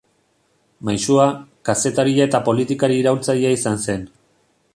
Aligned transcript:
Maisua, 0.87 1.27
kazetaria 1.69 2.27
eta 2.31 2.41
politikari 2.49 2.99
iraultzailea 3.03 3.53
izan 3.59 3.83
zen. 3.87 4.09